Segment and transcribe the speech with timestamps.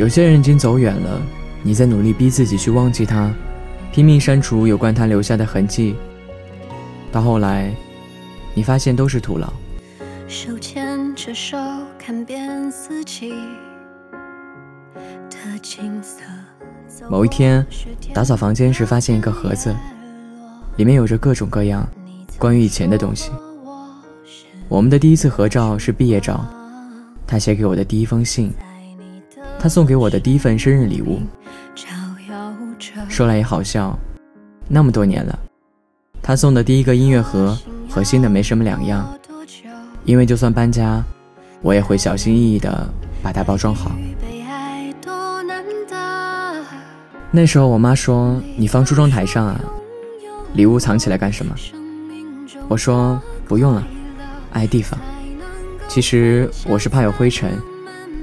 [0.00, 1.20] 有些人已经走远了，
[1.62, 3.30] 你在努力逼自己去忘记他，
[3.92, 5.94] 拼命删除有关他留下的痕迹，
[7.12, 7.70] 到后来，
[8.54, 9.52] 你发现都是徒劳。
[10.26, 11.58] 手牵着手
[11.98, 13.34] 看遍四季
[15.28, 16.22] 的景色。
[17.10, 17.62] 某一天，
[18.14, 19.76] 打扫房间时发现一个盒子，
[20.78, 21.86] 里面有着各种各样
[22.38, 23.30] 关于以前的东西。
[24.66, 26.42] 我们的第一次合照是毕业照，
[27.26, 28.50] 他写给我的第一封信，
[29.62, 31.20] 他送给我的第一份生日礼物。
[33.10, 33.94] 说来也好笑，
[34.66, 35.38] 那么多年了，
[36.22, 39.06] 他送的第一个音乐盒和新的没什么两样，
[40.06, 41.04] 因为就算搬家，
[41.60, 42.88] 我也会小心翼翼地
[43.22, 43.92] 把它包装好。
[47.30, 49.60] 那时候我妈说：“你放梳妆台上啊，
[50.54, 51.54] 礼物藏起来干什么？”
[52.66, 53.86] 我说：“不用了，
[54.52, 54.98] 碍地方。”
[55.86, 57.52] 其实我是怕有灰尘，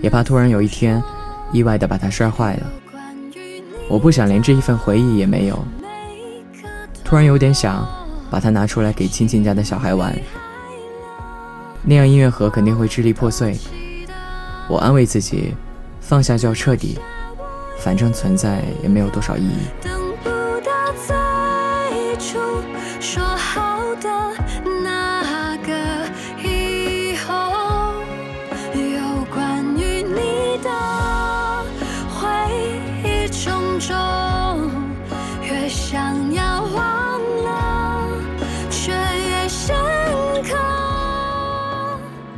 [0.00, 1.02] 也怕突然有一天
[1.52, 2.66] 意外的把它摔坏了。
[3.88, 5.64] 我不想连这一份回忆也没有。
[7.04, 7.86] 突然有点想
[8.30, 10.12] 把它拿出来给亲戚家的小孩玩，
[11.82, 13.56] 那样音乐盒肯定会支离破碎。
[14.68, 15.54] 我安慰自己，
[16.00, 16.98] 放下就要彻底。
[17.78, 19.58] 反正存在也没有多少意义。
[22.98, 24.08] 说好的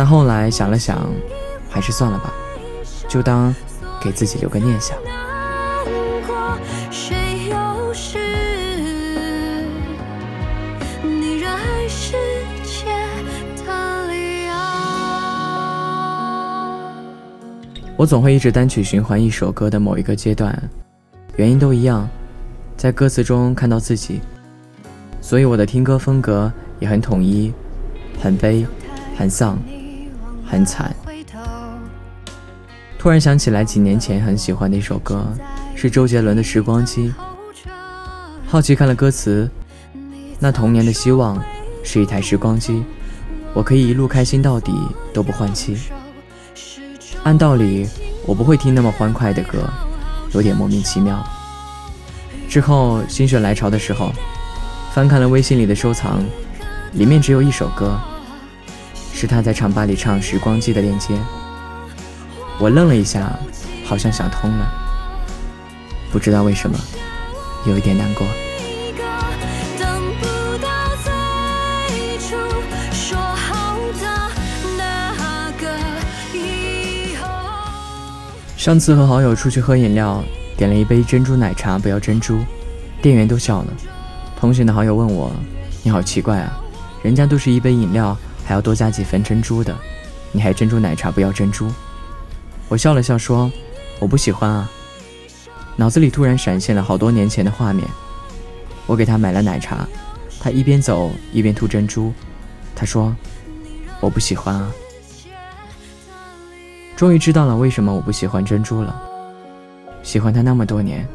[0.00, 1.06] 但后来想了想，
[1.68, 2.32] 还是算了吧，
[3.06, 3.54] 就当
[4.00, 4.96] 给自己留个念想。
[17.94, 20.58] 我总会一直单曲循环一首歌的某一个阶段，
[21.36, 22.08] 原因都一样，
[22.74, 24.22] 在歌词中看到自己，
[25.20, 27.52] 所以我的听歌风格也很统一，
[28.18, 28.66] 很悲，
[29.14, 29.58] 很丧，
[30.50, 30.94] 很惨。
[32.98, 35.26] 突然想起来几年前很喜欢的一首歌，
[35.74, 37.08] 是周杰伦的《时光机》。
[38.46, 39.48] 好奇看了歌词，
[40.38, 41.42] 那童年的希望
[41.82, 42.84] 是一台时光机，
[43.54, 44.72] 我可以一路开心到底
[45.14, 45.78] 都不换气。
[47.22, 47.88] 按道理，
[48.26, 49.58] 我不会听那么欢快的歌，
[50.32, 51.24] 有点莫名其妙。
[52.48, 54.12] 之后心血来潮的时候，
[54.92, 56.22] 翻看了微信里的收藏，
[56.94, 57.98] 里面只有一首歌，
[59.20, 61.14] 是他在唱吧里唱《时光机》的链接。
[62.58, 63.30] 我愣了一下，
[63.84, 64.66] 好像想通了，
[66.10, 66.78] 不知道为什么，
[67.66, 68.26] 有一点难过。
[78.56, 80.24] 上次和好友出去喝饮料，
[80.56, 82.38] 点了一杯珍珠奶茶，不要珍珠，
[83.02, 83.72] 店员都笑了。
[84.38, 85.30] 同行的好友问我
[85.84, 86.58] ：“你好奇怪啊，
[87.02, 88.16] 人家都是一杯饮料，
[88.50, 89.72] 还要多加几分珍珠的，
[90.32, 91.70] 你还珍珠奶茶不要珍珠？”
[92.68, 93.48] 我笑了笑说
[94.00, 94.68] ：“我不喜欢啊。”
[95.78, 97.86] 脑子里突然闪现了好多年前的画面，
[98.86, 99.86] 我给他买了奶茶，
[100.40, 102.12] 他一边走一边吐珍珠，
[102.74, 103.14] 他说
[104.02, 104.72] ：“我不喜欢啊。”
[106.98, 109.00] 终于知道了为什么我不喜欢珍珠了。
[110.02, 111.06] 喜欢它那么多年，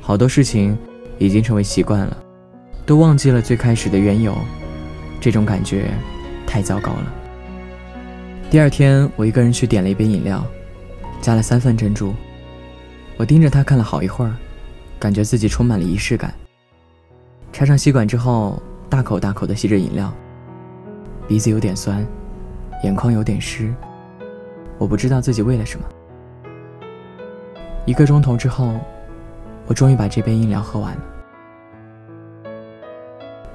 [0.00, 0.74] 好多事情
[1.18, 2.16] 已经成为习惯了，
[2.86, 4.34] 都忘记了最开始的缘由。
[5.20, 5.90] 这种感觉
[6.54, 7.12] 太糟糕了。
[8.48, 10.46] 第二天，我一个人去点了一杯饮料，
[11.20, 12.14] 加了三份珍珠。
[13.16, 14.32] 我盯着它看了好一会儿，
[14.96, 16.32] 感觉自己充满了仪式感。
[17.52, 20.14] 插上吸管之后，大口大口地吸着饮料，
[21.26, 22.06] 鼻子有点酸，
[22.84, 23.74] 眼眶有点湿。
[24.78, 25.84] 我不知道自己为了什么。
[27.84, 28.78] 一个钟头之后，
[29.66, 31.02] 我终于把这杯饮料喝完了。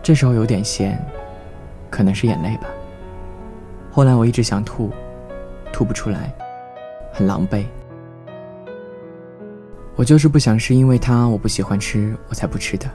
[0.03, 1.01] 这时候有点咸，
[1.89, 2.67] 可能是眼泪吧。
[3.91, 4.91] 后来我一直想吐，
[5.71, 6.33] 吐不出来，
[7.11, 7.65] 很狼狈。
[9.95, 12.85] 我就是不想是因为它我不喜欢吃，我才不吃的。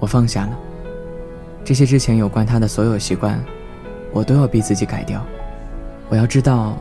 [0.00, 0.58] 我放下了
[1.64, 3.38] 这些之前有关它的所有习惯，
[4.12, 5.24] 我都要逼自己改掉。
[6.08, 6.76] 我要知道。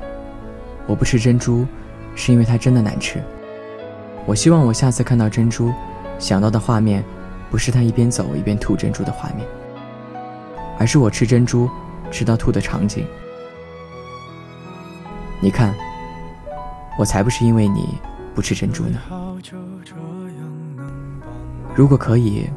[0.89, 1.67] 我不吃珍珠，
[2.15, 3.21] 是因为它真的难吃。
[4.25, 5.73] 我希望我下次看到珍珠，
[6.17, 7.03] 想到的画面，
[7.51, 9.45] 不是他一边走一边吐珍珠的画面，
[10.79, 11.69] 而是我吃珍珠
[12.11, 13.05] 吃到吐的场景。
[15.39, 15.75] 你看，
[16.97, 17.97] 我才不是因为你
[18.33, 18.99] 不吃珍珠呢。
[21.75, 22.49] 如果可以，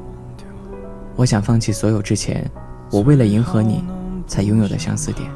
[1.14, 2.50] 我想放弃所有之前
[2.90, 3.84] 我为了迎合你
[4.26, 5.30] 才拥有的相似点。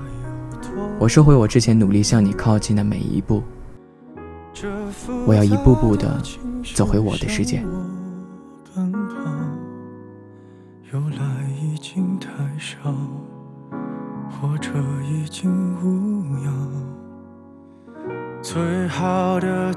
[0.99, 3.43] 我收回我之前努力向你靠近的每一步。
[5.27, 6.23] 我要一步步的
[6.75, 7.63] 走回我的世界。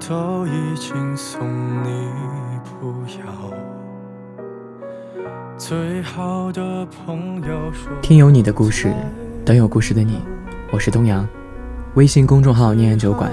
[0.08, 1.42] 都已经送
[1.84, 1.90] 你，
[2.64, 3.26] 不要。
[5.58, 8.94] 最好的朋友说，听有你的故事，
[9.44, 10.22] 等有故事的你，
[10.72, 11.28] 我是东阳，
[11.96, 13.30] 微信公众号念安酒馆，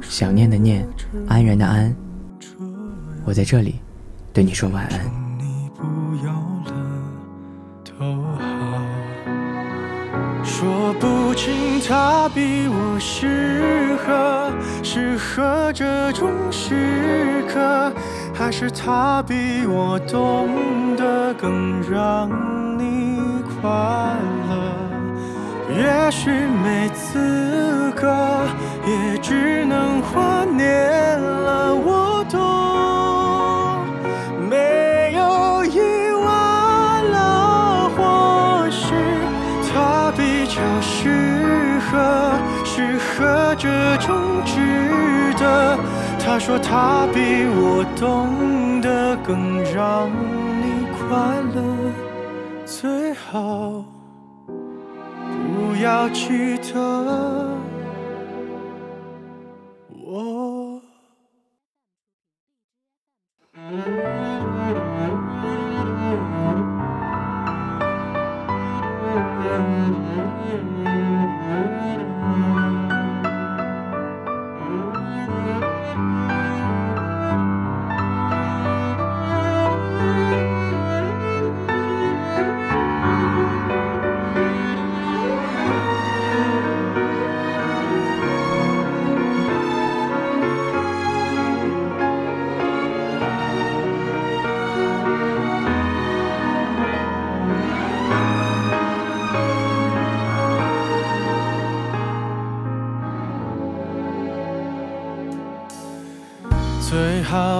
[0.00, 0.86] 想念的念，
[1.26, 1.92] 安然的安，
[3.24, 3.80] 我在这里
[4.32, 5.00] 对你说晚安。
[10.44, 14.52] 说不清他比我适合，
[14.94, 17.90] 适合这种时刻，
[18.34, 22.28] 还是他比我懂得更让
[22.78, 23.70] 你快
[24.50, 24.52] 乐。
[25.74, 28.44] 也许没资格，
[28.86, 31.61] 也只能怀念了。
[40.52, 40.60] 就。
[40.80, 42.32] 适合，
[42.64, 43.68] 适合这
[43.98, 44.14] 种
[44.44, 45.78] 值得。
[46.18, 47.18] 他说他比
[47.56, 50.08] 我懂得更让
[50.62, 51.08] 你快
[51.54, 51.62] 乐，
[52.64, 53.84] 最好
[54.46, 57.51] 不要记得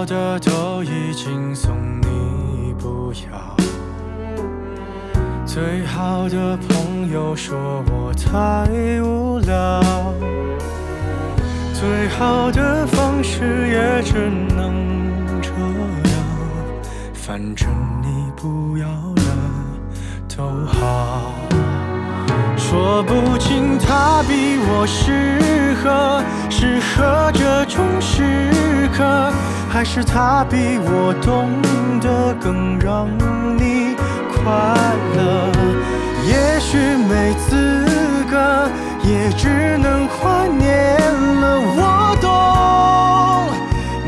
[0.07, 3.57] 的都已经送你，不要。
[5.47, 8.67] 最好的朋友说我太
[9.03, 9.83] 无聊，
[11.75, 14.73] 最好的方式也只能
[15.43, 16.13] 这样。
[17.13, 17.69] 反正
[18.03, 19.23] 你不要了
[20.37, 21.33] 都好。
[22.57, 29.31] 说不清他比我适合，适合这种时刻，
[29.73, 31.49] 还是他比我懂
[31.99, 33.09] 得更让
[33.57, 33.97] 你
[34.29, 34.45] 快
[35.17, 35.51] 乐。
[36.27, 36.77] 也许
[37.09, 37.87] 没资
[38.31, 38.69] 格，
[39.03, 40.99] 也只能怀念
[41.41, 41.59] 了。
[41.75, 42.29] 我懂，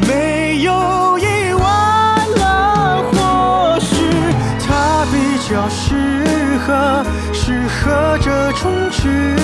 [0.07, 1.65] 没有意外
[2.37, 3.95] 了，或许
[4.61, 5.15] 他比
[5.49, 7.03] 较适合。
[7.33, 9.44] 适合这种值得。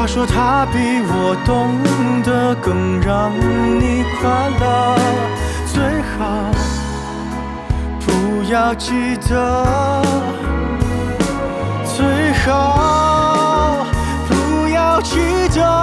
[0.00, 1.76] 他说他比我懂
[2.22, 3.30] 得更让
[3.78, 4.96] 你快乐，
[5.66, 6.50] 最好
[8.00, 10.02] 不要记得。
[11.84, 13.84] 最好
[14.26, 15.18] 不要记
[15.54, 15.79] 得。